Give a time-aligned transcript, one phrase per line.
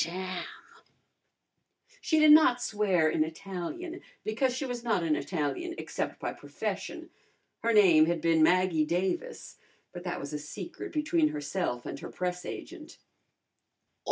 [0.03, 0.45] Damn!"
[2.01, 7.11] She did not swear in Italian, because she was not an Italian except by profession.
[7.59, 9.57] Her name had been Maggie Davis,
[9.91, 12.97] but that was a secret between herself and her press agent.